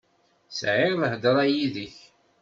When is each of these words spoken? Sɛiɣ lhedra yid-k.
Sɛiɣ 0.57 0.93
lhedra 1.01 1.43
yid-k. 1.53 1.95